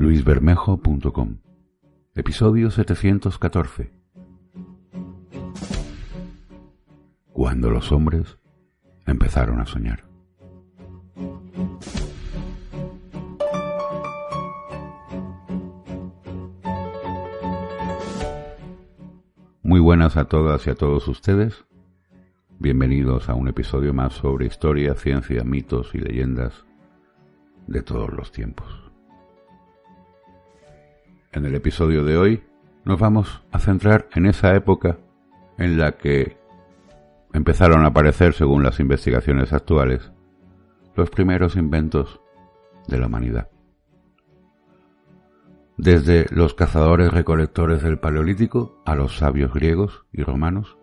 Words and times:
luisbermejo.com 0.00 1.40
Episodio 2.14 2.70
714 2.70 3.92
Cuando 7.34 7.70
los 7.70 7.92
hombres 7.92 8.38
empezaron 9.06 9.60
a 9.60 9.66
soñar. 9.66 10.04
Muy 19.62 19.80
buenas 19.80 20.16
a 20.16 20.24
todas 20.24 20.66
y 20.66 20.70
a 20.70 20.76
todos 20.76 21.08
ustedes. 21.08 21.66
Bienvenidos 22.58 23.28
a 23.28 23.34
un 23.34 23.48
episodio 23.48 23.92
más 23.92 24.14
sobre 24.14 24.46
historia, 24.46 24.94
ciencia, 24.94 25.44
mitos 25.44 25.94
y 25.94 25.98
leyendas 25.98 26.64
de 27.66 27.82
todos 27.82 28.10
los 28.14 28.32
tiempos. 28.32 28.79
En 31.32 31.46
el 31.46 31.54
episodio 31.54 32.04
de 32.04 32.16
hoy 32.16 32.42
nos 32.84 32.98
vamos 32.98 33.44
a 33.52 33.60
centrar 33.60 34.08
en 34.16 34.26
esa 34.26 34.56
época 34.56 34.98
en 35.58 35.78
la 35.78 35.92
que 35.92 36.36
empezaron 37.32 37.84
a 37.84 37.88
aparecer, 37.88 38.32
según 38.32 38.64
las 38.64 38.80
investigaciones 38.80 39.52
actuales, 39.52 40.10
los 40.96 41.08
primeros 41.08 41.54
inventos 41.54 42.20
de 42.88 42.98
la 42.98 43.06
humanidad. 43.06 43.48
Desde 45.76 46.26
los 46.30 46.54
cazadores 46.54 47.12
recolectores 47.12 47.80
del 47.84 48.00
Paleolítico 48.00 48.82
a 48.84 48.96
los 48.96 49.16
sabios 49.18 49.54
griegos 49.54 50.06
y 50.12 50.24
romanos, 50.24 50.78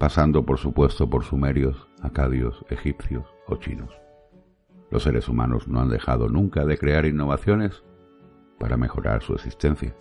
pasando 0.00 0.44
por 0.44 0.58
supuesto 0.58 1.08
por 1.08 1.22
sumerios, 1.22 1.88
acadios, 2.02 2.64
egipcios 2.68 3.26
o 3.46 3.54
chinos. 3.56 3.94
Los 4.90 5.04
seres 5.04 5.28
humanos 5.28 5.68
no 5.68 5.80
han 5.80 5.88
dejado 5.88 6.28
nunca 6.28 6.64
de 6.64 6.76
crear 6.78 7.06
innovaciones 7.06 7.84
para 8.58 8.76
mejorar 8.76 9.22
su 9.22 9.34
existencia. 9.34 9.94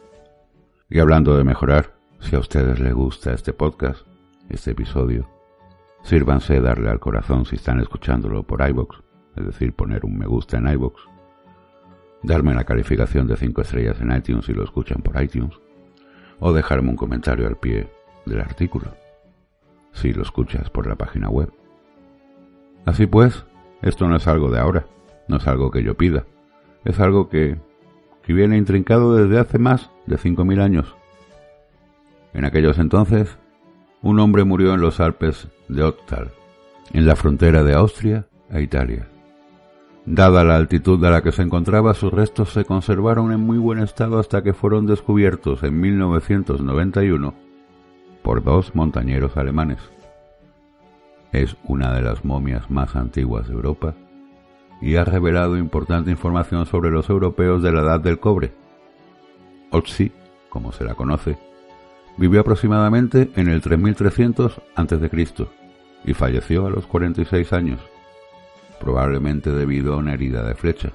Y 0.89 0.99
hablando 0.99 1.37
de 1.37 1.43
mejorar, 1.43 1.93
si 2.19 2.35
a 2.35 2.39
ustedes 2.39 2.79
les 2.79 2.93
gusta 2.93 3.33
este 3.33 3.53
podcast, 3.53 4.05
este 4.49 4.71
episodio, 4.71 5.27
Sírvanse 6.03 6.59
darle 6.59 6.89
al 6.89 6.99
corazón 6.99 7.45
si 7.45 7.55
están 7.55 7.79
escuchándolo 7.79 8.43
por 8.43 8.67
iBox, 8.67 9.01
es 9.35 9.45
decir, 9.45 9.73
poner 9.73 10.03
un 10.03 10.17
me 10.17 10.25
gusta 10.25 10.57
en 10.57 10.67
iBox, 10.67 11.01
darme 12.23 12.53
la 12.53 12.63
calificación 12.63 13.27
de 13.27 13.37
5 13.37 13.61
estrellas 13.61 14.01
en 14.01 14.15
iTunes 14.15 14.45
si 14.45 14.53
lo 14.53 14.63
escuchan 14.63 15.01
por 15.01 15.21
iTunes, 15.21 15.53
o 16.39 16.53
dejarme 16.53 16.89
un 16.89 16.95
comentario 16.95 17.47
al 17.47 17.57
pie 17.57 17.87
del 18.25 18.41
artículo, 18.41 18.95
si 19.93 20.11
lo 20.11 20.23
escuchas 20.23 20.69
por 20.69 20.87
la 20.87 20.95
página 20.95 21.29
web. 21.29 21.51
Así 22.85 23.05
pues, 23.05 23.45
esto 23.83 24.07
no 24.07 24.15
es 24.15 24.27
algo 24.27 24.49
de 24.49 24.59
ahora, 24.59 24.87
no 25.27 25.37
es 25.37 25.47
algo 25.47 25.69
que 25.69 25.83
yo 25.83 25.95
pida, 25.95 26.25
es 26.83 26.99
algo 26.99 27.29
que, 27.29 27.59
que 28.23 28.33
viene 28.33 28.57
intrincado 28.57 29.15
desde 29.15 29.39
hace 29.39 29.57
más 29.57 29.89
de 30.05 30.17
5.000 30.17 30.61
años. 30.61 30.95
En 32.33 32.45
aquellos 32.45 32.79
entonces, 32.79 33.37
un 34.01 34.19
hombre 34.19 34.43
murió 34.43 34.73
en 34.73 34.81
los 34.81 34.99
Alpes 34.99 35.47
de 35.67 35.83
Ottal, 35.83 36.31
en 36.93 37.05
la 37.05 37.15
frontera 37.15 37.63
de 37.63 37.73
Austria 37.73 38.27
e 38.49 38.61
Italia. 38.61 39.07
Dada 40.05 40.43
la 40.43 40.55
altitud 40.55 41.03
a 41.05 41.11
la 41.11 41.21
que 41.21 41.31
se 41.31 41.43
encontraba, 41.43 41.93
sus 41.93 42.11
restos 42.11 42.53
se 42.53 42.65
conservaron 42.65 43.31
en 43.31 43.39
muy 43.39 43.57
buen 43.57 43.79
estado 43.79 44.19
hasta 44.19 44.41
que 44.41 44.53
fueron 44.53 44.87
descubiertos 44.87 45.63
en 45.63 45.79
1991 45.79 47.33
por 48.23 48.43
dos 48.43 48.73
montañeros 48.73 49.37
alemanes. 49.37 49.79
Es 51.31 51.55
una 51.63 51.93
de 51.93 52.01
las 52.01 52.25
momias 52.25 52.69
más 52.69 52.95
antiguas 52.95 53.47
de 53.47 53.53
Europa 53.53 53.95
y 54.81 54.95
ha 54.95 55.03
revelado 55.03 55.57
importante 55.57 56.11
información 56.11 56.65
sobre 56.65 56.91
los 56.91 57.09
europeos 57.09 57.61
de 57.61 57.71
la 57.71 57.81
Edad 57.81 57.99
del 57.99 58.19
Cobre. 58.19 58.53
Otzi, 59.69 60.11
como 60.49 60.71
se 60.71 60.83
la 60.83 60.95
conoce, 60.95 61.37
Vivió 62.17 62.41
aproximadamente 62.41 63.31
en 63.35 63.47
el 63.47 63.61
3300 63.61 64.61
a.C. 64.75 65.27
y 66.03 66.13
falleció 66.13 66.67
a 66.67 66.69
los 66.69 66.85
46 66.85 67.53
años, 67.53 67.79
probablemente 68.79 69.51
debido 69.51 69.93
a 69.93 69.97
una 69.97 70.13
herida 70.13 70.43
de 70.43 70.55
flecha. 70.55 70.91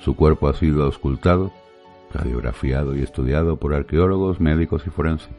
Su 0.00 0.16
cuerpo 0.16 0.48
ha 0.48 0.54
sido 0.54 0.84
auscultado, 0.84 1.52
radiografiado 2.12 2.96
y 2.96 3.02
estudiado 3.02 3.56
por 3.56 3.74
arqueólogos, 3.74 4.40
médicos 4.40 4.86
y 4.86 4.90
forenses. 4.90 5.30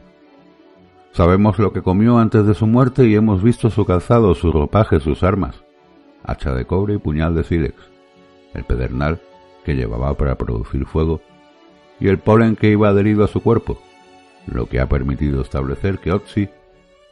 Sabemos 1.12 1.58
lo 1.58 1.72
que 1.72 1.82
comió 1.82 2.18
antes 2.18 2.46
de 2.46 2.54
su 2.54 2.66
muerte 2.66 3.06
y 3.06 3.14
hemos 3.16 3.42
visto 3.42 3.70
su 3.70 3.84
calzado, 3.84 4.34
su 4.34 4.52
ropaje, 4.52 5.00
sus 5.00 5.22
armas, 5.22 5.62
hacha 6.24 6.54
de 6.54 6.64
cobre 6.64 6.94
y 6.94 6.98
puñal 6.98 7.34
de 7.34 7.44
sílex, 7.44 7.74
el 8.54 8.64
pedernal 8.64 9.20
que 9.64 9.74
llevaba 9.74 10.14
para 10.14 10.36
producir 10.36 10.86
fuego 10.86 11.20
y 11.98 12.08
el 12.08 12.18
polen 12.18 12.56
que 12.56 12.70
iba 12.70 12.88
adherido 12.88 13.24
a 13.24 13.28
su 13.28 13.42
cuerpo, 13.42 13.78
lo 14.46 14.66
que 14.66 14.80
ha 14.80 14.88
permitido 14.88 15.42
establecer 15.42 15.98
que 15.98 16.12
Otzi 16.12 16.48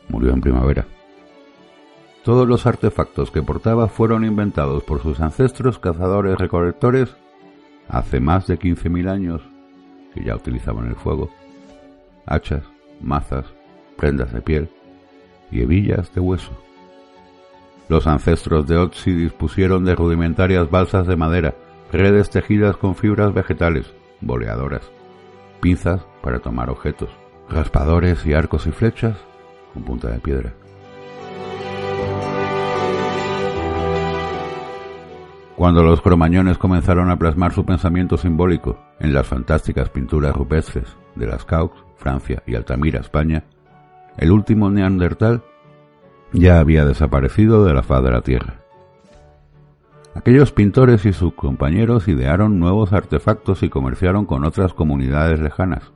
murió 0.09 0.33
en 0.33 0.41
primavera. 0.41 0.87
Todos 2.25 2.49
los 2.49 2.67
artefactos 2.67 3.31
que 3.31 3.43
portaba 3.43 3.89
fueron 3.89 4.25
inventados 4.25 4.83
por 4.83 5.03
sus 5.03 5.21
ancestros 5.21 5.79
cazadores 5.79 6.37
recolectores 6.37 7.17
hace 7.89 8.21
más 8.21 8.47
de 8.47 8.59
15.000 8.59 9.09
años 9.09 9.43
que 10.15 10.25
ya 10.25 10.35
utilizaban 10.35 10.89
el 10.89 10.97
fuego, 10.97 11.31
hachas, 12.27 12.65
mazas, 13.01 13.47
prendas 13.97 14.33
de 14.33 14.43
piel 14.43 14.69
y 15.51 15.63
hebillas 15.63 16.13
de 16.15 16.21
hueso. 16.21 16.68
Los 17.89 18.07
ancestros 18.07 18.67
de 18.67 18.77
Otzi 18.77 19.13
dispusieron 19.13 19.85
de 19.85 19.95
rudimentarias 19.95 20.71
balsas 20.71 21.07
de 21.07 21.17
madera, 21.17 21.55
redes 21.91 22.29
tejidas 22.29 22.77
con 22.77 22.95
fibras 22.95 23.33
vegetales, 23.33 23.95
boleadoras, 24.21 24.91
pinzas 25.61 26.07
para 26.23 26.39
tomar 26.39 26.69
objetos, 26.69 27.09
raspadores 27.49 28.27
y 28.27 28.35
arcos 28.35 28.67
y 28.67 28.73
flechas 28.73 29.17
con 29.73 29.85
punta 29.85 30.09
de 30.09 30.19
piedra. 30.19 30.53
Cuando 35.57 35.83
los 35.83 36.03
cromañones 36.03 36.59
comenzaron 36.59 37.11
a 37.11 37.19
plasmar 37.19 37.53
su 37.53 37.65
pensamiento 37.65 38.17
simbólico 38.17 38.79
en 39.01 39.13
las 39.15 39.27
fantásticas 39.27 39.89
pinturas 39.89 40.37
rupestres 40.37 40.95
de 41.17 41.27
las 41.27 41.45
Caux, 41.45 41.75
Francia 41.97 42.43
y 42.47 42.55
Altamira, 42.55 43.01
España, 43.01 43.45
el 44.19 44.31
último 44.31 44.71
neandertal 44.71 45.43
ya 46.33 46.61
había 46.61 46.85
desaparecido 46.85 47.65
de 47.65 47.75
la 47.75 47.83
faz 47.83 48.03
de 48.03 48.11
la 48.11 48.23
Tierra. 48.23 48.61
Aquellos 50.15 50.53
pintores 50.53 51.07
y 51.07 51.13
sus 51.13 51.35
compañeros 51.35 52.09
idearon 52.09 52.59
nuevos 52.59 52.93
artefactos 52.93 53.63
y 53.63 53.69
comerciaron 53.69 54.27
con 54.27 54.45
otras 54.45 54.75
comunidades 54.75 55.39
lejanas, 55.41 55.93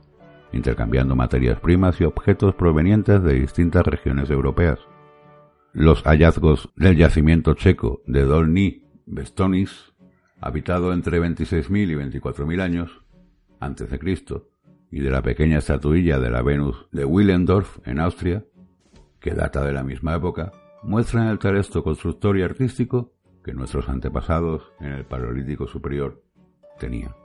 intercambiando 0.53 1.15
materias 1.15 1.59
primas 1.59 1.99
y 1.99 2.05
objetos 2.05 2.55
provenientes 2.55 3.21
de 3.21 3.33
distintas 3.33 3.85
regiones 3.85 4.29
europeas. 4.29 4.79
Los 5.73 6.03
hallazgos 6.03 6.69
del 6.75 6.95
yacimiento 6.95 7.53
checo 7.55 8.01
de 8.05 8.23
Dolny 8.23 8.83
Bestonis, 9.05 9.93
habitado 10.39 10.93
entre 10.93 11.19
26.000 11.19 11.91
y 11.91 12.19
24.000 12.19 12.61
años 12.61 13.01
antes 13.59 13.89
de 13.89 13.99
Cristo, 13.99 14.49
y 14.91 14.99
de 14.99 15.09
la 15.09 15.23
pequeña 15.23 15.57
estatuilla 15.57 16.19
de 16.19 16.29
la 16.29 16.43
Venus 16.43 16.85
de 16.91 17.03
Willendorf 17.03 17.79
en 17.87 17.99
Austria, 17.99 18.45
que 19.23 19.33
data 19.33 19.63
de 19.63 19.71
la 19.71 19.83
misma 19.83 20.15
época, 20.15 20.51
muestran 20.83 21.29
el 21.29 21.39
talento 21.39 21.81
constructor 21.81 22.37
y 22.37 22.43
artístico 22.43 23.13
que 23.41 23.53
nuestros 23.53 23.87
antepasados 23.87 24.73
en 24.81 24.91
el 24.91 25.05
Paleolítico 25.05 25.65
Superior 25.65 26.21
tenían. 26.77 27.15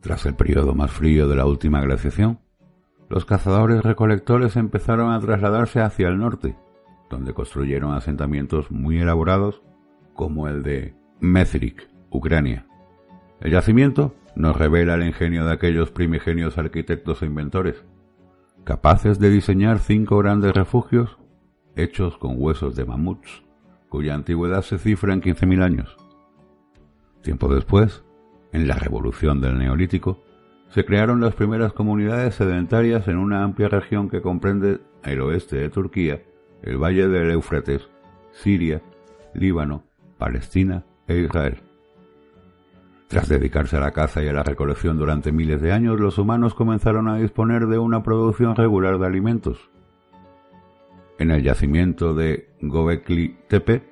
Tras 0.00 0.26
el 0.26 0.34
periodo 0.34 0.74
más 0.74 0.90
frío 0.90 1.28
de 1.28 1.36
la 1.36 1.46
última 1.46 1.80
glaciación, 1.80 2.40
los 3.08 3.24
cazadores 3.24 3.84
recolectores 3.84 4.56
empezaron 4.56 5.12
a 5.12 5.20
trasladarse 5.20 5.80
hacia 5.80 6.08
el 6.08 6.18
norte, 6.18 6.56
donde 7.08 7.32
construyeron 7.32 7.94
asentamientos 7.94 8.72
muy 8.72 8.98
elaborados 8.98 9.62
como 10.14 10.48
el 10.48 10.64
de 10.64 10.96
Methrik, 11.20 11.88
Ucrania. 12.10 12.66
El 13.40 13.52
yacimiento 13.52 14.16
nos 14.34 14.56
revela 14.56 14.94
el 14.94 15.04
ingenio 15.04 15.44
de 15.44 15.52
aquellos 15.52 15.92
primigenios 15.92 16.58
arquitectos 16.58 17.22
e 17.22 17.26
inventores, 17.26 17.84
capaces 18.64 19.18
de 19.18 19.30
diseñar 19.30 19.78
cinco 19.78 20.18
grandes 20.18 20.52
refugios 20.52 21.18
hechos 21.76 22.16
con 22.18 22.34
huesos 22.36 22.76
de 22.76 22.84
mamuts, 22.84 23.42
cuya 23.88 24.14
antigüedad 24.14 24.62
se 24.62 24.78
cifra 24.78 25.12
en 25.12 25.22
15.000 25.22 25.62
años. 25.62 25.96
Tiempo 27.22 27.52
después, 27.52 28.04
En 28.54 28.68
la 28.68 28.74
revolución 28.74 29.40
del 29.40 29.58
Neolítico, 29.58 30.22
se 30.68 30.84
crearon 30.84 31.22
las 31.22 31.34
primeras 31.34 31.72
comunidades 31.72 32.34
sedentarias 32.34 33.08
en 33.08 33.16
una 33.16 33.42
amplia 33.44 33.68
región 33.68 34.10
que 34.10 34.20
comprende 34.20 34.80
el 35.04 35.20
oeste 35.22 35.56
de 35.56 35.70
Turquía, 35.70 36.22
el 36.62 36.76
valle 36.76 37.08
del 37.08 37.30
Éufrates, 37.30 37.88
Siria, 38.30 38.82
Líbano, 39.32 39.84
Palestina 40.18 40.84
e 41.08 41.20
Israel. 41.20 41.71
Tras 43.12 43.28
dedicarse 43.28 43.76
a 43.76 43.80
la 43.80 43.90
caza 43.90 44.22
y 44.22 44.28
a 44.28 44.32
la 44.32 44.42
recolección 44.42 44.96
durante 44.96 45.32
miles 45.32 45.60
de 45.60 45.70
años, 45.70 46.00
los 46.00 46.16
humanos 46.16 46.54
comenzaron 46.54 47.08
a 47.08 47.16
disponer 47.16 47.66
de 47.66 47.76
una 47.76 48.02
producción 48.02 48.56
regular 48.56 48.98
de 48.98 49.04
alimentos. 49.04 49.68
En 51.18 51.30
el 51.30 51.42
yacimiento 51.42 52.14
de 52.14 52.48
Gobekli 52.62 53.36
Tepe, 53.48 53.82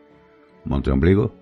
Monte 0.64 0.90
Ombligo, 0.90 1.34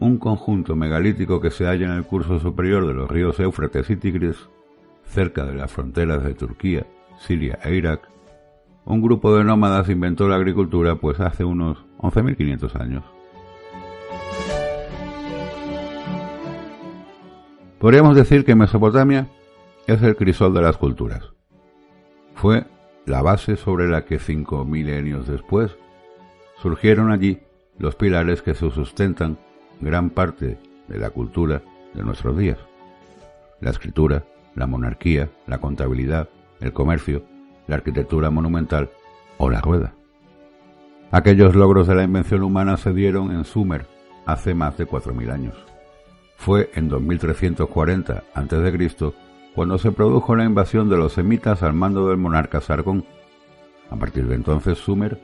un 0.00 0.18
conjunto 0.18 0.76
megalítico 0.76 1.40
que 1.40 1.50
se 1.50 1.64
halla 1.64 1.86
en 1.86 1.92
el 1.92 2.04
curso 2.04 2.38
superior 2.40 2.86
de 2.86 2.92
los 2.92 3.10
ríos 3.10 3.40
Éufrates 3.40 3.88
y 3.88 3.96
Tigris, 3.96 4.50
cerca 5.06 5.46
de 5.46 5.54
las 5.54 5.72
fronteras 5.72 6.22
de 6.22 6.34
Turquía, 6.34 6.86
Siria 7.16 7.58
e 7.64 7.74
Irak, 7.74 8.06
un 8.84 9.00
grupo 9.00 9.34
de 9.34 9.44
nómadas 9.44 9.88
inventó 9.88 10.28
la 10.28 10.36
agricultura 10.36 10.96
pues 10.96 11.18
hace 11.20 11.42
unos 11.42 11.86
11.500 12.00 12.78
años. 12.78 13.13
Podríamos 17.84 18.16
decir 18.16 18.46
que 18.46 18.54
Mesopotamia 18.54 19.28
es 19.86 20.02
el 20.02 20.16
crisol 20.16 20.54
de 20.54 20.62
las 20.62 20.78
culturas. 20.78 21.34
Fue 22.34 22.64
la 23.04 23.20
base 23.20 23.56
sobre 23.56 23.88
la 23.88 24.06
que 24.06 24.18
cinco 24.18 24.64
milenios 24.64 25.26
después 25.26 25.76
surgieron 26.62 27.12
allí 27.12 27.42
los 27.76 27.94
pilares 27.94 28.40
que 28.40 28.54
se 28.54 28.70
sustentan 28.70 29.36
gran 29.82 30.08
parte 30.08 30.58
de 30.88 30.98
la 30.98 31.10
cultura 31.10 31.60
de 31.92 32.02
nuestros 32.02 32.38
días. 32.38 32.56
La 33.60 33.68
escritura, 33.68 34.24
la 34.54 34.66
monarquía, 34.66 35.28
la 35.46 35.58
contabilidad, 35.58 36.30
el 36.60 36.72
comercio, 36.72 37.22
la 37.66 37.74
arquitectura 37.74 38.30
monumental 38.30 38.88
o 39.36 39.50
la 39.50 39.60
rueda. 39.60 39.92
Aquellos 41.10 41.54
logros 41.54 41.86
de 41.86 41.96
la 41.96 42.04
invención 42.04 42.44
humana 42.44 42.78
se 42.78 42.94
dieron 42.94 43.30
en 43.30 43.44
Sumer 43.44 43.84
hace 44.24 44.54
más 44.54 44.78
de 44.78 44.88
4.000 44.88 45.30
años. 45.30 45.73
Fue 46.36 46.70
en 46.74 46.88
2340 46.88 48.24
a.C. 48.34 49.12
cuando 49.54 49.78
se 49.78 49.92
produjo 49.92 50.36
la 50.36 50.44
invasión 50.44 50.88
de 50.88 50.96
los 50.96 51.14
semitas 51.14 51.62
al 51.62 51.72
mando 51.72 52.08
del 52.08 52.18
monarca 52.18 52.60
Sargón. 52.60 53.04
A 53.90 53.96
partir 53.96 54.26
de 54.26 54.34
entonces 54.34 54.78
Sumer 54.78 55.20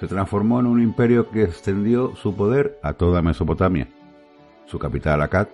se 0.00 0.08
transformó 0.08 0.60
en 0.60 0.66
un 0.66 0.82
imperio 0.82 1.30
que 1.30 1.44
extendió 1.44 2.16
su 2.16 2.34
poder 2.34 2.78
a 2.82 2.94
toda 2.94 3.22
Mesopotamia. 3.22 3.88
Su 4.66 4.78
capital, 4.78 5.22
Akkad, 5.22 5.48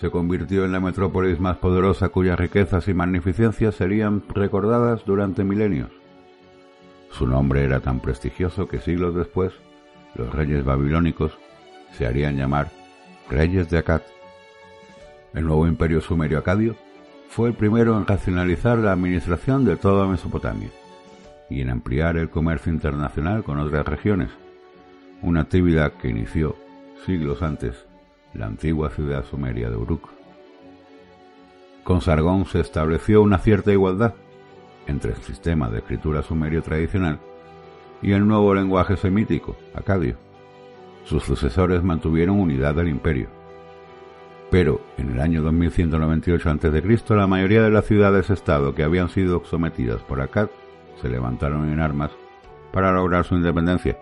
se 0.00 0.10
convirtió 0.10 0.64
en 0.64 0.72
la 0.72 0.80
metrópolis 0.80 1.38
más 1.40 1.58
poderosa 1.58 2.08
cuyas 2.08 2.38
riquezas 2.38 2.88
y 2.88 2.94
magnificencias 2.94 3.74
serían 3.74 4.22
recordadas 4.28 5.04
durante 5.04 5.44
milenios. 5.44 5.90
Su 7.10 7.26
nombre 7.26 7.64
era 7.64 7.80
tan 7.80 8.00
prestigioso 8.00 8.66
que 8.66 8.80
siglos 8.80 9.14
después 9.14 9.52
los 10.14 10.32
reyes 10.32 10.64
babilónicos 10.64 11.38
se 11.92 12.06
harían 12.06 12.36
llamar 12.36 12.70
reyes 13.28 13.68
de 13.68 13.78
Akkad. 13.78 14.02
El 15.32 15.44
nuevo 15.44 15.66
imperio 15.66 16.00
sumerio-acadio 16.00 16.74
fue 17.28 17.50
el 17.50 17.54
primero 17.54 17.96
en 17.96 18.06
racionalizar 18.06 18.78
la 18.78 18.92
administración 18.92 19.64
de 19.64 19.76
toda 19.76 20.08
Mesopotamia 20.08 20.70
y 21.48 21.60
en 21.60 21.70
ampliar 21.70 22.16
el 22.16 22.30
comercio 22.30 22.72
internacional 22.72 23.44
con 23.44 23.58
otras 23.58 23.86
regiones, 23.86 24.30
una 25.22 25.42
actividad 25.42 25.92
que 25.92 26.08
inició 26.08 26.56
siglos 27.06 27.42
antes 27.42 27.86
la 28.34 28.46
antigua 28.46 28.90
ciudad 28.90 29.24
sumeria 29.24 29.70
de 29.70 29.76
Uruk. 29.76 30.08
Con 31.84 32.00
Sargón 32.00 32.46
se 32.46 32.60
estableció 32.60 33.22
una 33.22 33.38
cierta 33.38 33.72
igualdad 33.72 34.14
entre 34.86 35.12
el 35.12 35.18
sistema 35.18 35.70
de 35.70 35.78
escritura 35.78 36.22
sumerio 36.22 36.62
tradicional 36.62 37.20
y 38.02 38.12
el 38.12 38.26
nuevo 38.26 38.54
lenguaje 38.54 38.96
semítico, 38.96 39.56
acadio. 39.74 40.16
Sus 41.04 41.22
sucesores 41.22 41.82
mantuvieron 41.82 42.38
unidad 42.38 42.74
del 42.74 42.88
imperio. 42.88 43.39
Pero 44.50 44.80
en 44.98 45.10
el 45.10 45.20
año 45.20 45.42
2198 45.42 46.50
a.C., 46.50 47.14
la 47.14 47.26
mayoría 47.26 47.62
de 47.62 47.70
las 47.70 47.86
ciudades-estado 47.86 48.74
que 48.74 48.82
habían 48.82 49.08
sido 49.08 49.44
sometidas 49.44 50.02
por 50.02 50.20
Akkad 50.20 50.48
se 51.00 51.08
levantaron 51.08 51.72
en 51.72 51.80
armas 51.80 52.10
para 52.72 52.92
lograr 52.92 53.24
su 53.24 53.36
independencia 53.36 53.96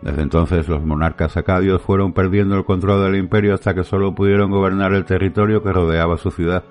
desde 0.00 0.22
entonces 0.22 0.68
los 0.68 0.84
monarcas 0.84 1.36
acadios 1.36 1.82
fueron 1.82 2.12
perdiendo 2.12 2.56
el 2.56 2.64
control 2.64 3.02
del 3.02 3.16
imperio 3.16 3.54
hasta 3.54 3.74
que 3.74 3.82
solo 3.82 4.14
pudieron 4.14 4.50
gobernar 4.50 4.92
el 4.92 5.04
territorio 5.04 5.62
que 5.62 5.72
rodeaba 5.72 6.16
su 6.18 6.30
ciudad. 6.30 6.64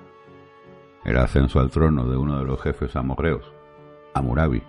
El 1.04 1.18
ascenso 1.18 1.60
al 1.60 1.70
trono 1.70 2.08
de 2.08 2.16
uno 2.16 2.38
de 2.38 2.46
los 2.46 2.60
jefes 2.62 2.96
amorreos, 2.96 3.52
Amurabi, 4.14 4.62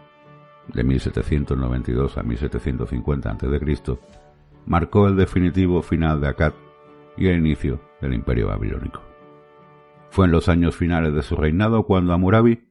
de 0.68 0.84
1792 0.84 2.18
a 2.18 2.24
1750 2.24 3.32
a.C., 3.32 3.98
marcó 4.66 5.08
el 5.08 5.16
definitivo 5.16 5.82
final 5.82 6.20
de 6.20 6.28
Akkad 6.28 6.54
y 7.20 7.28
el 7.28 7.38
inicio 7.38 7.82
del 8.02 8.14
imperio 8.14 8.48
babilónico. 8.48 9.02
Fue 10.10 10.26
en 10.26 10.32
los 10.32 10.50
años 10.50 10.76
finales 10.76 11.14
de 11.14 11.22
su 11.22 11.36
reinado 11.36 11.84
cuando 11.84 12.14
Amurabi 12.14 12.64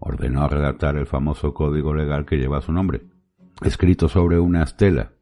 ordenó 0.00 0.46
redactar 0.48 0.96
el 0.96 1.06
famoso 1.06 1.54
código 1.54 1.94
legal 1.94 2.26
que 2.26 2.36
lleva 2.36 2.60
su 2.60 2.72
nombre, 2.72 3.02
escrito 3.62 4.08
sobre 4.08 4.38
una 4.38 4.64
estela 4.64 5.12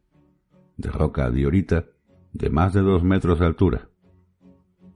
de 0.75 0.89
roca 0.89 1.29
diorita 1.29 1.85
de 2.33 2.49
más 2.49 2.73
de 2.73 2.81
dos 2.81 3.03
metros 3.03 3.39
de 3.39 3.45
altura. 3.45 3.89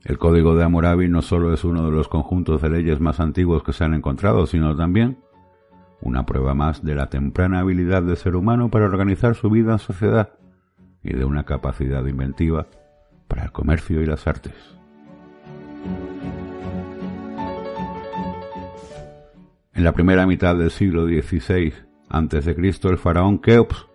El 0.04 0.18
Código 0.18 0.56
de 0.56 0.64
Hammurabi 0.64 1.08
no 1.08 1.22
solo 1.22 1.54
es 1.54 1.64
uno 1.64 1.86
de 1.86 1.92
los 1.92 2.08
conjuntos 2.08 2.62
de 2.62 2.70
leyes 2.70 3.00
más 3.00 3.20
antiguos 3.20 3.64
que 3.64 3.74
se 3.74 3.84
han 3.84 3.94
encontrado, 3.94 4.48
sino 4.48 4.76
también 4.76 5.20
una 6.02 6.26
prueba 6.26 6.54
más 6.54 6.84
de 6.84 6.96
la 6.96 7.10
temprana 7.10 7.60
habilidad 7.60 8.04
del 8.04 8.18
ser 8.18 8.36
humano 8.36 8.70
para 8.70 8.86
organizar 8.86 9.36
su 9.36 9.50
vida 9.50 9.74
en 9.74 9.80
sociedad 9.80 10.34
y 11.04 11.14
de 11.14 11.26
una 11.26 11.44
capacidad 11.44 12.06
inventiva 12.06 12.68
el 13.44 13.52
comercio 13.52 14.02
y 14.02 14.06
las 14.06 14.28
artes. 14.28 14.54
En 19.74 19.84
la 19.84 19.92
primera 19.92 20.26
mitad 20.26 20.56
del 20.56 20.72
siglo 20.72 21.06
XVI 21.06 21.74
a.C., 22.10 22.56
el 22.90 22.98
faraón 22.98 23.40
Keops 23.40 23.86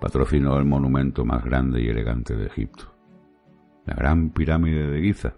patrocinó 0.00 0.58
el 0.58 0.64
monumento 0.64 1.24
más 1.24 1.44
grande 1.44 1.80
y 1.80 1.88
elegante 1.88 2.36
de 2.36 2.46
Egipto, 2.46 2.92
la 3.86 3.94
Gran 3.94 4.30
Pirámide 4.30 4.90
de 4.90 5.00
Giza, 5.00 5.34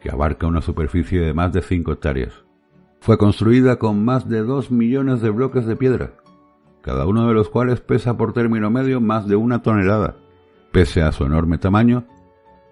que 0.00 0.10
abarca 0.10 0.46
una 0.46 0.62
superficie 0.62 1.20
de 1.20 1.32
más 1.32 1.52
de 1.52 1.62
5 1.62 1.92
hectáreas. 1.92 2.44
Fue 3.00 3.18
construida 3.18 3.76
con 3.76 4.04
más 4.04 4.28
de 4.28 4.42
2 4.42 4.70
millones 4.70 5.20
de 5.20 5.30
bloques 5.30 5.66
de 5.66 5.76
piedra, 5.76 6.14
cada 6.82 7.06
uno 7.06 7.28
de 7.28 7.34
los 7.34 7.50
cuales 7.50 7.80
pesa 7.80 8.16
por 8.16 8.32
término 8.32 8.70
medio 8.70 9.00
más 9.00 9.28
de 9.28 9.36
una 9.36 9.62
tonelada. 9.62 10.16
Pese 10.72 11.02
a 11.02 11.12
su 11.12 11.24
enorme 11.24 11.58
tamaño, 11.58 12.04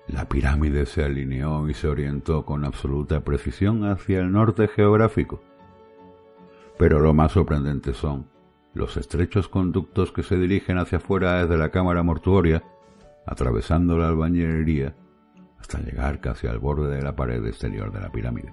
la 0.09 0.29
pirámide 0.29 0.87
se 0.87 1.05
alineó 1.05 1.69
y 1.69 1.75
se 1.75 1.89
orientó 1.89 2.45
con 2.45 2.65
absoluta 2.65 3.21
precisión 3.21 3.85
hacia 3.85 4.21
el 4.21 4.33
norte 4.33 4.69
geográfico. 4.69 5.43
Pero 6.79 7.01
lo 7.01 7.15
más 7.15 7.33
sorprendente 7.33 7.95
son 7.95 8.27
los 8.75 8.97
estrechos 8.97 9.49
conductos 9.49 10.13
que 10.13 10.23
se 10.23 10.37
dirigen 10.37 10.79
hacia 10.79 10.99
afuera 10.99 11.43
desde 11.43 11.59
la 11.59 11.71
cámara 11.71 12.03
mortuoria, 12.03 12.65
atravesando 13.27 13.97
la 13.99 14.09
albañilería 14.09 14.97
hasta 15.61 15.79
llegar 15.79 16.21
casi 16.21 16.49
al 16.49 16.59
borde 16.59 16.95
de 16.97 17.03
la 17.03 17.15
pared 17.15 17.45
exterior 17.47 17.93
de 17.93 18.01
la 18.01 18.11
pirámide. 18.11 18.53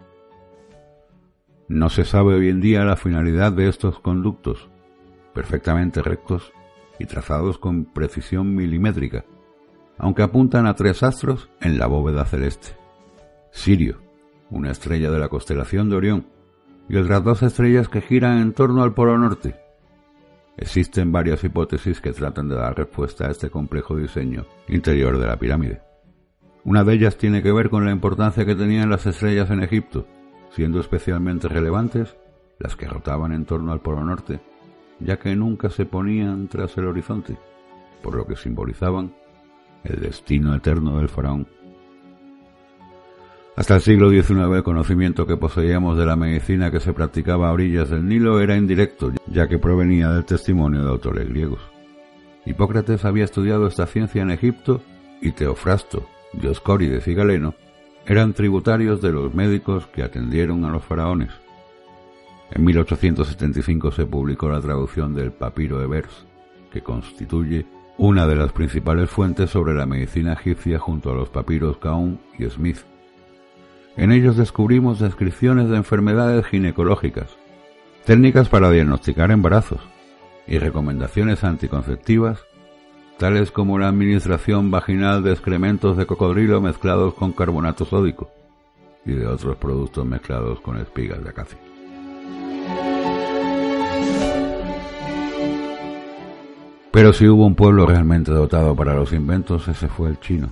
No 1.67 1.89
se 1.89 2.05
sabe 2.05 2.35
hoy 2.35 2.49
en 2.49 2.61
día 2.61 2.83
la 2.83 2.95
finalidad 2.95 3.51
de 3.51 3.67
estos 3.67 3.99
conductos, 3.99 4.69
perfectamente 5.33 6.01
rectos 6.01 6.53
y 6.99 7.05
trazados 7.05 7.57
con 7.57 7.85
precisión 7.85 8.55
milimétrica, 8.55 9.25
aunque 9.99 10.23
apuntan 10.23 10.65
a 10.65 10.73
tres 10.73 11.03
astros 11.03 11.49
en 11.61 11.77
la 11.77 11.85
bóveda 11.85 12.25
celeste. 12.25 12.69
Sirio, 13.51 14.01
una 14.49 14.71
estrella 14.71 15.11
de 15.11 15.19
la 15.19 15.29
constelación 15.29 15.89
de 15.89 15.95
Orión, 15.95 16.25
y 16.87 16.97
otras 16.97 17.23
dos 17.23 17.43
estrellas 17.43 17.87
que 17.87 18.01
giran 18.01 18.39
en 18.39 18.53
torno 18.53 18.81
al 18.81 18.95
polo 18.95 19.15
norte, 19.17 19.55
Existen 20.59 21.13
varias 21.13 21.41
hipótesis 21.45 22.01
que 22.01 22.11
tratan 22.11 22.49
de 22.49 22.55
dar 22.55 22.75
respuesta 22.75 23.27
a 23.27 23.31
este 23.31 23.49
complejo 23.49 23.95
diseño 23.95 24.45
interior 24.67 25.17
de 25.17 25.25
la 25.25 25.37
pirámide. 25.37 25.81
Una 26.65 26.83
de 26.83 26.95
ellas 26.95 27.15
tiene 27.15 27.41
que 27.41 27.53
ver 27.53 27.69
con 27.69 27.85
la 27.85 27.93
importancia 27.93 28.45
que 28.45 28.55
tenían 28.55 28.89
las 28.89 29.05
estrellas 29.05 29.49
en 29.51 29.63
Egipto, 29.63 30.05
siendo 30.51 30.81
especialmente 30.81 31.47
relevantes 31.47 32.17
las 32.59 32.75
que 32.75 32.89
rotaban 32.89 33.31
en 33.31 33.45
torno 33.45 33.71
al 33.71 33.79
Polo 33.79 34.03
Norte, 34.03 34.41
ya 34.99 35.17
que 35.17 35.33
nunca 35.33 35.69
se 35.69 35.85
ponían 35.85 36.49
tras 36.49 36.77
el 36.77 36.87
horizonte, 36.87 37.37
por 38.03 38.15
lo 38.15 38.27
que 38.27 38.35
simbolizaban 38.35 39.15
el 39.83 39.99
destino 39.99 40.55
eterno 40.55 40.97
del 40.97 41.09
faraón. 41.09 41.47
Hasta 43.55 43.75
el 43.75 43.81
siglo 43.81 44.09
XIX 44.09 44.55
el 44.55 44.63
conocimiento 44.63 45.27
que 45.27 45.35
poseíamos 45.35 45.97
de 45.97 46.05
la 46.05 46.15
medicina 46.15 46.71
que 46.71 46.79
se 46.79 46.93
practicaba 46.93 47.49
a 47.49 47.51
orillas 47.51 47.89
del 47.89 48.07
Nilo 48.07 48.39
era 48.39 48.55
indirecto, 48.55 49.11
ya 49.27 49.47
que 49.47 49.59
provenía 49.59 50.09
del 50.09 50.25
testimonio 50.25 50.83
de 50.83 50.89
autores 50.89 51.27
griegos. 51.27 51.59
Hipócrates 52.45 53.03
había 53.03 53.25
estudiado 53.25 53.67
esta 53.67 53.85
ciencia 53.85 54.21
en 54.21 54.31
Egipto 54.31 54.81
y 55.21 55.33
Teofrasto, 55.33 56.07
Dioscórides 56.33 57.07
y 57.07 57.13
Galeno 57.13 57.53
eran 58.05 58.33
tributarios 58.33 59.01
de 59.01 59.11
los 59.11 59.35
médicos 59.35 59.85
que 59.87 60.01
atendieron 60.01 60.65
a 60.65 60.71
los 60.71 60.83
faraones. 60.83 61.29
En 62.51 62.63
1875 62.65 63.91
se 63.91 64.07
publicó 64.07 64.49
la 64.49 64.61
traducción 64.61 65.13
del 65.13 65.31
Papiro 65.31 65.79
de 65.79 65.85
Vers, 65.85 66.25
que 66.71 66.81
constituye 66.81 67.67
una 68.01 68.27
de 68.27 68.37
las 68.37 68.53
principales 68.53 69.09
fuentes 69.09 69.49
sobre 69.49 69.73
la 69.73 69.85
medicina 69.85 70.31
egipcia 70.31 70.79
junto 70.79 71.11
a 71.11 71.15
los 71.15 71.27
papiros 71.27 71.79
Kaun 71.79 72.17
y 72.37 72.45
Smith. 72.49 72.77
En 73.97 74.13
ellos 74.13 74.37
descubrimos 74.37 74.99
descripciones 74.99 75.69
de 75.69 75.75
enfermedades 75.75 76.45
ginecológicas, 76.45 77.35
técnicas 78.05 78.47
para 78.47 78.71
diagnosticar 78.71 79.31
embarazos 79.31 79.81
y 80.47 80.59
recomendaciones 80.59 81.43
anticonceptivas, 81.43 82.39
tales 83.17 83.51
como 83.51 83.77
la 83.77 83.89
administración 83.89 84.71
vaginal 84.71 85.21
de 85.21 85.33
excrementos 85.33 85.97
de 85.97 86.05
cocodrilo 86.05 86.61
mezclados 86.61 87.15
con 87.15 87.33
carbonato 87.33 87.83
sódico 87.83 88.31
y 89.05 89.11
de 89.11 89.27
otros 89.27 89.57
productos 89.57 90.05
mezclados 90.05 90.61
con 90.61 90.77
espigas 90.77 91.21
de 91.21 91.31
acacia. 91.31 91.59
Pero 96.91 97.13
si 97.13 97.27
hubo 97.27 97.45
un 97.45 97.55
pueblo 97.55 97.85
realmente 97.85 98.31
dotado 98.31 98.75
para 98.75 98.95
los 98.95 99.13
inventos, 99.13 99.67
ese 99.67 99.87
fue 99.87 100.09
el 100.09 100.19
chino, 100.19 100.51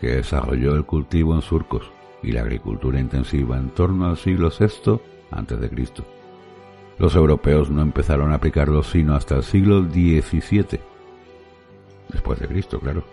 que 0.00 0.16
desarrolló 0.16 0.74
el 0.74 0.86
cultivo 0.86 1.34
en 1.34 1.42
surcos 1.42 1.90
y 2.22 2.32
la 2.32 2.40
agricultura 2.40 2.98
intensiva 2.98 3.58
en 3.58 3.70
torno 3.70 4.06
al 4.06 4.16
siglo 4.16 4.50
VI 4.58 5.00
a.C. 5.30 6.02
Los 6.98 7.14
europeos 7.14 7.70
no 7.70 7.82
empezaron 7.82 8.32
a 8.32 8.36
aplicarlo 8.36 8.82
sino 8.82 9.14
hasta 9.14 9.36
el 9.36 9.42
siglo 9.42 9.82
XVII, 9.82 10.80
después 12.08 12.40
de 12.40 12.48
Cristo, 12.48 12.80
claro. 12.80 13.04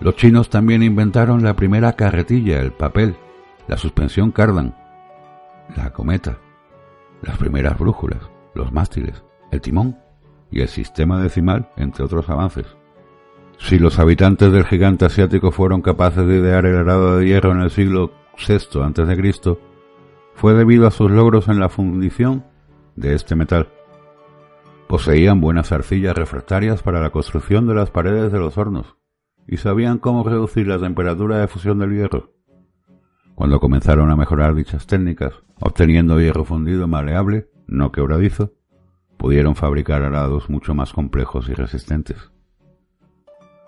Los 0.00 0.16
chinos 0.16 0.50
también 0.50 0.82
inventaron 0.82 1.44
la 1.44 1.54
primera 1.54 1.92
carretilla, 1.92 2.60
el 2.60 2.72
papel, 2.72 3.14
la 3.68 3.76
suspensión 3.76 4.32
cardan, 4.32 4.74
la 5.76 5.92
cometa, 5.92 6.38
las 7.22 7.36
primeras 7.38 7.78
brújulas, 7.78 8.22
los 8.54 8.72
mástiles, 8.72 9.22
el 9.52 9.60
timón 9.60 9.96
y 10.50 10.60
el 10.60 10.68
sistema 10.68 11.22
decimal, 11.22 11.70
entre 11.76 12.04
otros 12.04 12.28
avances. 12.28 12.66
Si 13.58 13.78
los 13.78 13.98
habitantes 13.98 14.52
del 14.52 14.64
gigante 14.64 15.04
asiático 15.04 15.50
fueron 15.50 15.82
capaces 15.82 16.26
de 16.26 16.38
idear 16.38 16.64
el 16.66 16.76
arado 16.76 17.18
de 17.18 17.26
hierro 17.26 17.52
en 17.52 17.60
el 17.60 17.70
siglo 17.70 18.12
VI 18.36 18.80
a.C., 18.82 19.58
fue 20.34 20.54
debido 20.54 20.86
a 20.86 20.90
sus 20.90 21.10
logros 21.10 21.48
en 21.48 21.60
la 21.60 21.68
fundición 21.68 22.44
de 22.96 23.14
este 23.14 23.36
metal. 23.36 23.68
Poseían 24.88 25.40
buenas 25.40 25.70
arcillas 25.70 26.16
refractarias 26.16 26.82
para 26.82 27.00
la 27.00 27.10
construcción 27.10 27.66
de 27.66 27.74
las 27.74 27.90
paredes 27.90 28.32
de 28.32 28.38
los 28.38 28.56
hornos 28.56 28.96
y 29.46 29.58
sabían 29.58 29.98
cómo 29.98 30.24
reducir 30.24 30.66
la 30.66 30.78
temperatura 30.78 31.38
de 31.38 31.48
fusión 31.48 31.78
del 31.78 31.94
hierro. 31.94 32.32
Cuando 33.34 33.60
comenzaron 33.60 34.10
a 34.10 34.16
mejorar 34.16 34.54
dichas 34.54 34.86
técnicas, 34.86 35.34
obteniendo 35.60 36.20
hierro 36.20 36.44
fundido 36.44 36.88
maleable, 36.88 37.50
no 37.66 37.92
quebradizo, 37.92 38.52
pudieron 39.20 39.54
fabricar 39.54 40.02
arados 40.02 40.48
mucho 40.48 40.74
más 40.74 40.94
complejos 40.94 41.50
y 41.50 41.52
resistentes. 41.52 42.32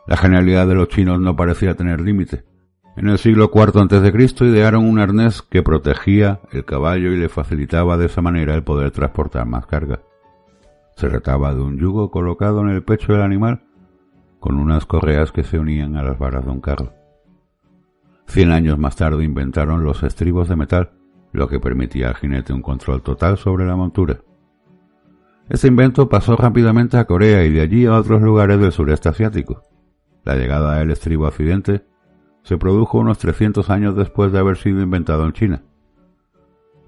La 0.07 0.17
genialidad 0.17 0.67
de 0.67 0.75
los 0.75 0.89
chinos 0.89 1.21
no 1.21 1.37
parecía 1.37 1.75
tener 1.75 2.01
límite. 2.01 2.45
En 2.97 3.09
el 3.09 3.19
siglo 3.19 3.51
IV 3.55 3.79
a.C. 3.79 4.47
idearon 4.47 4.89
un 4.89 4.99
arnés 4.99 5.43
que 5.43 5.63
protegía 5.63 6.41
el 6.53 6.65
caballo 6.65 7.13
y 7.13 7.19
le 7.19 7.29
facilitaba 7.29 7.99
de 7.99 8.07
esa 8.07 8.23
manera 8.23 8.55
el 8.55 8.65
poder 8.65 8.93
transportar 8.93 9.45
más 9.45 9.67
carga. 9.67 10.01
Se 10.97 11.11
trataba 11.11 11.53
de 11.53 11.61
un 11.61 11.79
yugo 11.79 12.11
colocado 12.11 12.63
en 12.63 12.71
el 12.71 12.83
pecho 12.83 13.13
del 13.13 13.21
animal 13.21 13.63
con 14.41 14.59
unas 14.59 14.87
correas 14.87 15.33
que 15.33 15.45
se 15.45 15.59
unían 15.59 15.97
a 15.97 16.03
las 16.03 16.19
varas 16.19 16.47
de 16.47 16.51
un 16.51 16.63
carro. 16.63 16.95
Cien 18.27 18.53
años 18.53 18.79
más 18.79 18.97
tarde 18.97 19.23
inventaron 19.23 19.85
los 19.85 20.03
estribos 20.03 20.49
de 20.49 20.57
metal, 20.57 20.93
lo 21.31 21.47
que 21.47 21.61
permitía 21.61 22.09
al 22.09 22.15
jinete 22.15 22.55
un 22.55 22.63
control 22.63 23.03
total 23.03 23.37
sobre 23.37 23.67
la 23.67 23.77
montura. 23.77 24.21
Este 25.49 25.69
invento 25.69 26.09
pasó 26.09 26.37
rápidamente 26.37 26.97
a 26.97 27.05
Corea 27.05 27.45
y 27.45 27.51
de 27.51 27.61
allí 27.61 27.87
a 27.87 27.95
otros 27.97 28.23
lugares 28.23 28.61
del 28.61 28.73
sureste 28.73 29.09
asiático. 29.09 29.63
La 30.25 30.37
llegada 30.37 30.79
del 30.79 30.91
estribo 30.91 31.27
a 31.27 31.29
Occidente 31.29 31.85
se 32.43 32.57
produjo 32.57 32.99
unos 32.99 33.19
300 33.19 33.69
años 33.71 33.97
después 33.97 34.33
de 34.33 34.39
haber 34.39 34.57
sido 34.57 34.83
inventado 34.83 35.25
en 35.25 35.33
China. 35.33 35.63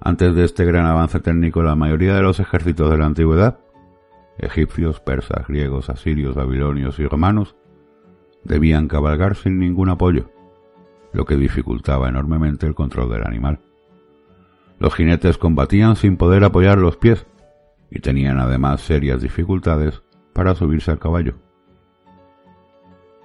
Antes 0.00 0.34
de 0.34 0.44
este 0.44 0.64
gran 0.64 0.87
avance 0.87 1.20
técnico, 1.20 1.62
la 1.62 1.75
mayoría 1.76 2.14
de 2.14 2.23
los 2.23 2.38
ejércitos 2.40 2.90
de 2.90 2.99
la 2.99 3.06
antigüedad, 3.06 3.58
egipcios, 4.38 5.00
persas, 5.00 5.46
griegos, 5.46 5.90
asirios, 5.90 6.34
babilonios 6.34 6.99
y 6.99 7.06
romanos, 7.06 7.56
debían 8.44 8.88
cabalgar 8.88 9.37
sin 9.37 9.58
ningún 9.58 9.88
apoyo, 9.88 10.30
lo 11.12 11.25
que 11.25 11.37
dificultaba 11.37 12.08
enormemente 12.08 12.66
el 12.66 12.75
control 12.75 13.11
del 13.11 13.26
animal. 13.26 13.61
Los 14.78 14.94
jinetes 14.94 15.38
combatían 15.38 15.96
sin 15.96 16.16
poder 16.16 16.44
apoyar 16.44 16.78
los 16.78 16.96
pies, 16.96 17.26
y 17.94 18.00
tenían 18.00 18.40
además 18.40 18.80
serias 18.80 19.22
dificultades 19.22 20.02
para 20.32 20.54
subirse 20.54 20.90
al 20.90 20.98
caballo. 20.98 21.36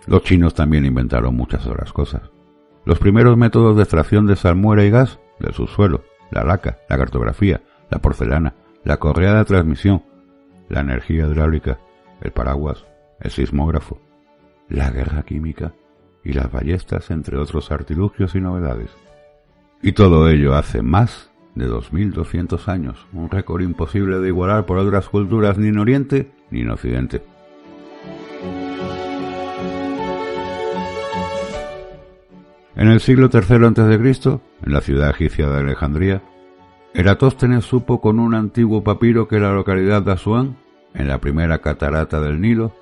Los 0.06 0.24
chinos 0.24 0.54
también 0.54 0.86
inventaron 0.86 1.36
muchas 1.36 1.66
otras 1.66 1.92
cosas. 1.92 2.22
Los 2.86 3.00
primeros 3.00 3.36
métodos 3.36 3.76
de 3.76 3.84
extracción 3.84 4.28
de 4.28 4.36
salmuera 4.36 4.86
y 4.86 4.92
gas 4.92 5.20
del 5.40 5.54
subsuelo, 5.54 6.04
la 6.32 6.44
laca, 6.44 6.78
la 6.88 6.98
cartografía, 6.98 7.62
la 7.90 7.98
porcelana, 8.00 8.54
la 8.84 8.98
correa 8.98 9.34
de 9.34 9.46
transmisión, 9.46 10.04
la 10.70 10.82
energía 10.82 11.26
hidráulica, 11.26 11.80
el 12.22 12.32
paraguas, 12.32 12.86
el 13.20 13.32
sismógrafo, 13.32 14.00
la 14.70 14.92
guerra 14.92 15.24
química 15.24 15.74
y 16.24 16.34
las 16.34 16.52
ballestas, 16.52 17.10
entre 17.10 17.38
otros 17.38 17.72
artilugios 17.72 18.36
y 18.36 18.42
novedades. 18.42 18.92
Y 19.82 19.94
todo 19.94 20.30
ello 20.30 20.56
hace 20.56 20.82
más 20.82 21.29
de 21.60 21.70
2.200 21.70 22.68
años, 22.68 23.06
un 23.14 23.30
récord 23.30 23.62
imposible 23.62 24.20
de 24.20 24.30
igualar 24.30 24.66
por 24.66 24.80
otras 24.80 25.08
culturas 25.10 25.60
ni 25.60 25.68
en 25.68 25.78
Oriente 25.78 26.32
ni 26.50 26.62
en 26.62 26.72
Occidente. 26.72 27.22
En 32.76 32.88
el 32.88 33.02
siglo 33.02 33.30
III 33.32 33.66
a.C., 33.66 34.40
en 34.66 34.74
la 34.74 34.82
ciudad 34.82 35.10
egipcia 35.10 35.50
de 35.50 35.60
Alejandría, 35.60 36.24
Eratóstenes 36.94 37.66
supo 37.66 38.02
con 38.02 38.20
un 38.20 38.34
antiguo 38.34 38.84
papiro 38.84 39.28
que 39.28 39.40
la 39.40 39.54
localidad 39.54 40.02
de 40.02 40.14
Asuán, 40.14 40.56
en 40.94 41.08
la 41.08 41.20
primera 41.20 41.60
catarata 41.60 42.20
del 42.20 42.42
Nilo, 42.42 42.74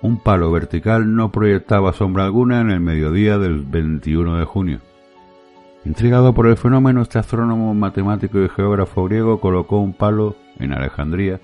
un 0.00 0.18
palo 0.18 0.50
vertical 0.50 1.14
no 1.14 1.30
proyectaba 1.30 1.92
sombra 1.92 2.24
alguna 2.24 2.60
en 2.60 2.70
el 2.70 2.80
mediodía 2.80 3.38
del 3.38 3.62
21 3.62 4.38
de 4.38 4.44
junio. 4.44 4.80
Intrigado 5.84 6.34
por 6.34 6.46
el 6.46 6.56
fenómeno, 6.56 7.02
este 7.02 7.18
astrónomo, 7.18 7.72
matemático 7.74 8.38
y 8.40 8.48
geógrafo 8.48 9.04
griego 9.04 9.40
colocó 9.40 9.78
un 9.78 9.94
palo 9.94 10.36
en 10.58 10.72
Alejandría 10.72 11.40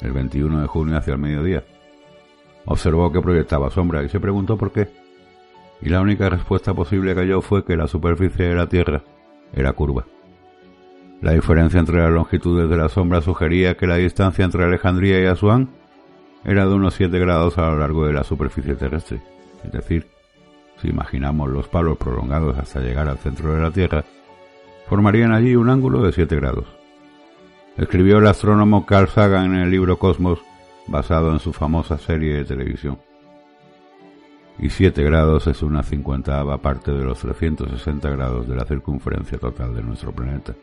el 0.00 0.12
21 0.12 0.60
de 0.62 0.66
junio 0.66 0.96
hacia 0.96 1.14
el 1.14 1.20
mediodía. 1.20 1.64
Observó 2.66 3.12
que 3.12 3.20
proyectaba 3.20 3.70
sombra 3.70 4.02
y 4.02 4.08
se 4.08 4.20
preguntó 4.20 4.56
por 4.56 4.72
qué. 4.72 4.88
Y 5.82 5.88
la 5.88 6.00
única 6.00 6.28
respuesta 6.28 6.74
posible 6.74 7.14
que 7.14 7.20
halló 7.20 7.40
fue 7.40 7.64
que 7.64 7.76
la 7.76 7.86
superficie 7.86 8.46
de 8.46 8.54
la 8.54 8.68
Tierra 8.68 9.02
era 9.52 9.72
curva. 9.72 10.04
La 11.22 11.32
diferencia 11.32 11.80
entre 11.80 11.98
las 11.98 12.10
longitudes 12.10 12.68
de 12.68 12.76
la 12.76 12.88
sombra 12.88 13.20
sugería 13.20 13.76
que 13.76 13.86
la 13.86 13.96
distancia 13.96 14.44
entre 14.44 14.64
Alejandría 14.64 15.20
y 15.20 15.26
Asuán 15.26 15.68
era 16.44 16.66
de 16.66 16.74
unos 16.74 16.94
7 16.94 17.18
grados 17.18 17.58
a 17.58 17.70
lo 17.70 17.78
largo 17.78 18.06
de 18.06 18.14
la 18.14 18.24
superficie 18.24 18.74
terrestre, 18.74 19.20
es 19.62 19.72
decir, 19.72 20.06
si 20.80 20.88
imaginamos 20.88 21.50
los 21.50 21.68
palos 21.68 21.98
prolongados 21.98 22.58
hasta 22.58 22.80
llegar 22.80 23.08
al 23.08 23.18
centro 23.18 23.54
de 23.54 23.60
la 23.60 23.70
Tierra, 23.70 24.04
formarían 24.88 25.32
allí 25.32 25.54
un 25.54 25.68
ángulo 25.68 26.02
de 26.02 26.12
7 26.12 26.34
grados. 26.36 26.66
Escribió 27.76 28.18
el 28.18 28.26
astrónomo 28.26 28.86
Carl 28.86 29.08
Sagan 29.08 29.54
en 29.54 29.60
el 29.60 29.70
libro 29.70 29.98
Cosmos, 29.98 30.40
basado 30.86 31.32
en 31.32 31.38
su 31.38 31.52
famosa 31.52 31.98
serie 31.98 32.34
de 32.34 32.44
televisión. 32.44 32.98
Y 34.58 34.70
7 34.70 35.02
grados 35.04 35.46
es 35.46 35.62
una 35.62 35.82
cincuentava 35.82 36.58
parte 36.58 36.92
de 36.92 37.04
los 37.04 37.20
360 37.20 38.10
grados 38.10 38.48
de 38.48 38.56
la 38.56 38.64
circunferencia 38.64 39.38
total 39.38 39.74
de 39.74 39.82
nuestro 39.82 40.12
planeta. 40.12 40.54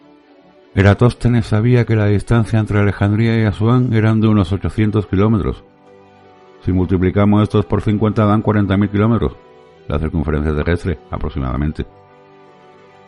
Eratóstenes 0.75 1.47
sabía 1.47 1.85
que 1.85 1.95
la 1.95 2.05
distancia 2.05 2.59
entre 2.59 2.79
Alejandría 2.79 3.39
y 3.41 3.45
Asuán 3.45 3.93
eran 3.93 4.21
de 4.21 4.27
unos 4.27 4.51
800 4.51 5.07
kilómetros. 5.07 5.63
Si 6.63 6.71
multiplicamos 6.71 7.41
estos 7.43 7.65
por 7.65 7.81
50 7.81 8.25
dan 8.25 8.43
40.000 8.43 8.91
kilómetros 8.91 9.46
la 9.87 9.99
circunferencia 9.99 10.55
terrestre 10.55 10.99
aproximadamente. 11.11 11.85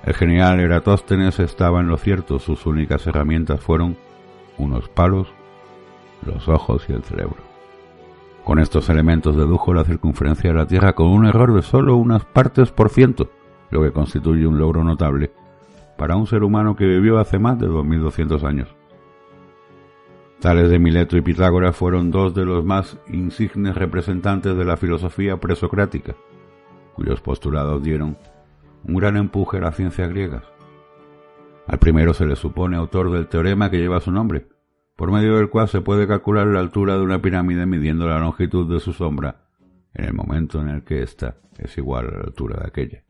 El 0.04 0.14
genial 0.14 0.60
Eratóstenes 0.60 1.40
estaba 1.40 1.82
en 1.82 1.88
lo 1.88 1.98
cierto, 1.98 2.40
sus 2.40 2.66
únicas 2.66 3.06
herramientas 3.06 3.60
fueron 3.60 3.98
unos 4.58 4.90
palos, 4.90 5.28
los 6.26 6.48
ojos 6.48 6.86
y 6.90 6.94
el 6.94 7.04
cerebro. 7.04 7.38
Con 8.44 8.60
estos 8.60 8.90
elementos 8.90 9.36
dedujo 9.36 9.74
la 9.74 9.84
circunferencia 9.84 10.52
de 10.52 10.58
la 10.58 10.66
Tierra 10.66 10.94
con 10.94 11.08
un 11.08 11.26
error 11.26 11.54
de 11.54 11.62
solo 11.62 11.98
unas 11.98 12.26
partes 12.26 12.72
por 12.72 12.90
ciento, 12.90 13.30
lo 13.70 13.84
que 13.84 13.92
constituye 13.92 14.48
un 14.48 14.58
logro 14.58 14.84
notable 14.84 15.32
para 16.00 16.16
un 16.16 16.26
ser 16.26 16.44
humano 16.44 16.78
que 16.78 16.86
vivió 16.86 17.20
hace 17.20 17.38
más 17.38 17.60
de 17.60 17.68
2200 17.68 18.44
años. 18.46 18.74
Tales 20.40 20.70
de 20.70 20.80
Mileto 20.80 21.18
y 21.18 21.22
Pitágoras 21.22 21.76
fueron 21.76 22.10
dos 22.10 22.34
de 22.34 22.46
los 22.46 22.64
más 22.64 22.98
insignes 23.08 23.76
representantes 23.76 24.56
de 24.56 24.64
la 24.64 24.78
filosofía 24.78 25.36
presocrática, 25.38 26.16
cuyos 26.96 27.22
postulados 27.22 27.84
dieron 27.84 28.18
un 28.84 28.96
gran 28.96 29.18
empuje 29.18 29.58
a 29.58 29.62
las 29.62 29.76
ciencias 29.76 30.10
griegas. 30.10 30.44
Al 31.68 31.80
primero 31.80 32.14
se 32.14 32.26
le 32.26 32.36
supone 32.36 32.78
autor 32.78 33.12
del 33.12 33.28
teorema 33.28 33.70
que 33.70 33.78
lleva 33.78 34.00
su 34.00 34.12
nombre, 34.12 34.48
por 34.96 35.12
medio 35.12 35.38
del 35.38 35.50
cual 35.50 35.68
se 35.68 35.82
puede 35.82 36.08
calcular 36.08 36.48
la 36.48 36.60
altura 36.60 36.96
de 36.96 37.04
una 37.04 37.22
pirámide 37.22 37.66
midiendo 37.66 38.08
la 38.08 38.20
longitud 38.20 38.72
de 38.72 38.80
su 38.80 38.94
sombra 38.94 39.46
en 39.94 40.06
el 40.06 40.14
momento 40.14 40.62
en 40.62 40.70
el 40.70 40.84
que 40.84 41.04
ésta 41.04 41.38
es 41.58 41.78
igual 41.78 42.08
a 42.08 42.18
la 42.18 42.24
altura 42.26 42.60
de 42.60 42.68
aquella. 42.68 43.04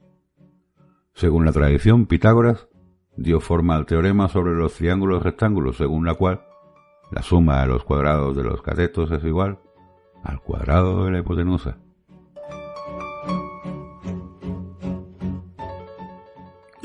Según 1.14 1.46
la 1.46 1.52
tradición, 1.52 2.06
Pitágoras 2.06 2.68
dio 3.16 3.40
forma 3.40 3.76
al 3.76 3.86
teorema 3.86 4.28
sobre 4.30 4.56
los 4.56 4.74
triángulos 4.76 5.24
rectángulos, 5.24 5.78
según 5.78 6.06
la 6.06 6.16
cual 6.16 6.42
la 7.12 7.22
suma 7.22 7.62
de 7.62 7.68
los 7.68 7.84
cuadrados 7.84 8.36
de 8.36 8.44
los 8.44 8.62
catetos 8.62 9.12
es 9.12 9.24
igual 9.24 9.60
al 10.24 10.42
cuadrado 10.42 11.06
de 11.06 11.12
la 11.12 11.20
hipotenusa. 11.20 11.78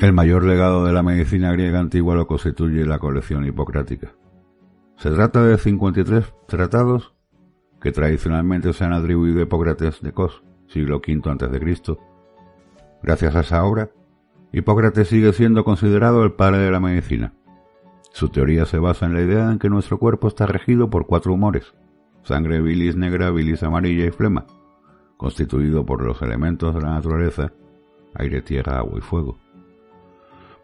El 0.05 0.13
mayor 0.13 0.43
legado 0.43 0.85
de 0.85 0.93
la 0.93 1.01
medicina 1.01 1.51
griega 1.51 1.79
antigua 1.79 2.13
lo 2.13 2.27
constituye 2.27 2.85
la 2.85 2.99
colección 2.99 3.43
hipocrática. 3.43 4.13
Se 4.97 5.09
trata 5.09 5.43
de 5.43 5.57
53 5.57 6.31
tratados 6.47 7.15
que 7.81 7.91
tradicionalmente 7.91 8.71
se 8.73 8.83
han 8.83 8.93
atribuido 8.93 9.39
a 9.39 9.43
Hipócrates 9.45 10.03
de 10.03 10.11
Cos, 10.11 10.43
siglo 10.67 10.97
V 10.97 11.23
a.C. 11.27 11.97
Gracias 13.01 13.35
a 13.35 13.39
esa 13.39 13.63
obra, 13.63 13.89
Hipócrates 14.51 15.07
sigue 15.07 15.33
siendo 15.33 15.63
considerado 15.63 16.23
el 16.23 16.33
padre 16.33 16.59
de 16.59 16.69
la 16.69 16.79
medicina. 16.79 17.33
Su 18.13 18.29
teoría 18.29 18.67
se 18.67 18.77
basa 18.77 19.07
en 19.07 19.15
la 19.15 19.21
idea 19.21 19.47
de 19.47 19.57
que 19.57 19.69
nuestro 19.69 19.97
cuerpo 19.97 20.27
está 20.27 20.45
regido 20.45 20.87
por 20.87 21.07
cuatro 21.07 21.33
humores, 21.33 21.73
sangre, 22.21 22.61
bilis 22.61 22.95
negra, 22.95 23.31
bilis 23.31 23.63
amarilla 23.63 24.05
y 24.05 24.11
flema, 24.11 24.45
constituido 25.17 25.83
por 25.83 26.03
los 26.03 26.21
elementos 26.21 26.75
de 26.75 26.81
la 26.81 26.91
naturaleza, 26.91 27.53
aire, 28.13 28.43
tierra, 28.43 28.77
agua 28.77 28.99
y 28.99 29.01
fuego. 29.01 29.39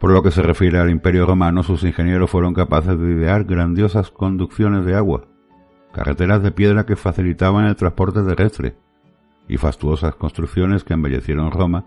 Por 0.01 0.09
lo 0.09 0.23
que 0.23 0.31
se 0.31 0.41
refiere 0.41 0.79
al 0.79 0.89
Imperio 0.89 1.27
Romano, 1.27 1.61
sus 1.61 1.83
ingenieros 1.83 2.31
fueron 2.31 2.55
capaces 2.55 2.99
de 2.99 3.11
idear 3.11 3.43
grandiosas 3.43 4.09
conducciones 4.09 4.83
de 4.83 4.95
agua, 4.95 5.27
carreteras 5.93 6.41
de 6.41 6.51
piedra 6.51 6.87
que 6.87 6.95
facilitaban 6.95 7.65
el 7.65 7.75
transporte 7.75 8.23
terrestre, 8.23 8.75
y 9.47 9.57
fastuosas 9.57 10.15
construcciones 10.15 10.83
que 10.83 10.95
embellecieron 10.95 11.51
Roma 11.51 11.85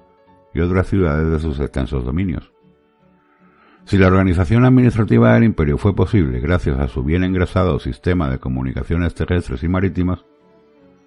y 0.54 0.60
otras 0.60 0.86
ciudades 0.86 1.28
de 1.28 1.40
sus 1.40 1.58
extensos 1.58 2.04
dominios. 2.04 2.52
Si 3.84 3.98
la 3.98 4.06
organización 4.06 4.64
administrativa 4.64 5.34
del 5.34 5.42
imperio 5.42 5.76
fue 5.76 5.96
posible 5.96 6.38
gracias 6.38 6.78
a 6.78 6.86
su 6.86 7.02
bien 7.02 7.24
engrasado 7.24 7.80
sistema 7.80 8.30
de 8.30 8.38
comunicaciones 8.38 9.12
terrestres 9.14 9.64
y 9.64 9.68
marítimas, 9.68 10.24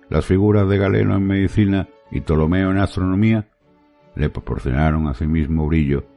las 0.10 0.26
figuras 0.26 0.68
de 0.68 0.78
Galeno 0.78 1.16
en 1.16 1.26
medicina 1.26 1.88
y 2.12 2.20
Ptolomeo 2.20 2.70
en 2.72 2.80
astronomía 2.80 3.48
le 4.16 4.30
proporcionaron 4.30 5.08
asimismo 5.08 5.68
brillo 5.68 6.17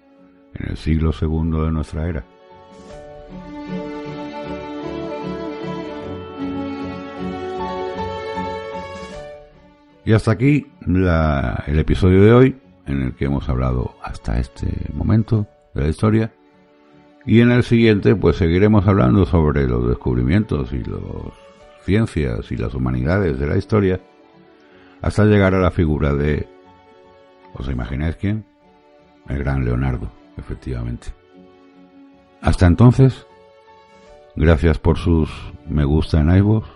en 0.55 0.71
el 0.71 0.77
siglo 0.77 1.13
segundo 1.13 1.65
de 1.65 1.73
nuestra 1.73 2.09
era. 2.09 2.25
Y 10.05 10.13
hasta 10.13 10.33
aquí 10.33 10.67
el 10.87 11.79
episodio 11.79 12.23
de 12.25 12.33
hoy, 12.33 12.57
en 12.87 13.03
el 13.03 13.15
que 13.15 13.27
hemos 13.27 13.49
hablado 13.49 13.95
hasta 14.03 14.41
este 14.41 14.67
momento 14.93 15.47
de 15.75 15.83
la 15.83 15.89
historia. 15.89 16.33
Y 17.27 17.41
en 17.41 17.53
el 17.53 17.63
siguiente, 17.63 18.17
pues 18.17 18.37
seguiremos 18.37 18.89
hablando 18.89 19.27
sobre 19.27 19.69
los 19.69 19.87
descubrimientos 19.87 20.73
y 20.73 20.79
las 20.79 21.01
ciencias 21.85 22.51
y 22.51 22.57
las 22.57 22.75
humanidades 22.75 23.39
de 23.39 23.47
la 23.47 23.57
historia, 23.57 24.01
hasta 25.03 25.27
llegar 25.27 25.55
a 25.55 25.61
la 25.61 25.71
figura 25.71 26.15
de, 26.15 26.49
¿os 27.55 27.69
imagináis 27.69 28.17
quién? 28.17 28.45
El 29.29 29.39
gran 29.39 29.65
Leonardo, 29.65 30.11
efectivamente. 30.41 31.09
Hasta 32.41 32.67
entonces, 32.67 33.27
gracias 34.35 34.79
por 34.79 34.99
sus 34.99 35.31
me 35.69 35.85
gusta 35.85 36.21
en 36.21 36.35
iVoox, 36.37 36.67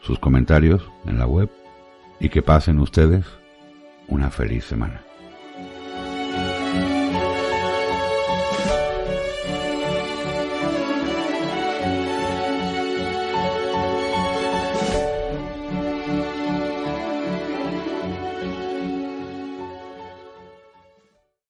sus 0.00 0.18
comentarios 0.18 0.88
en 1.06 1.18
la 1.18 1.26
web 1.26 1.50
y 2.20 2.28
que 2.28 2.42
pasen 2.42 2.78
ustedes 2.78 3.26
una 4.08 4.30
feliz 4.30 4.64
semana. 4.64 5.02